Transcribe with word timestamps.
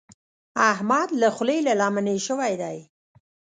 احمد 0.71 1.09
له 1.21 1.27
خولې 1.35 1.57
له 1.67 1.73
لمنې 1.81 2.17
شوی 2.27 2.53
دی. 2.61 2.77